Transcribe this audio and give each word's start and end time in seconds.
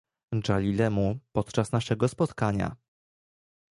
Dżalilemu 0.35 1.19
podczas 1.31 1.71
naszego 1.71 2.07
spotkania 2.07 2.75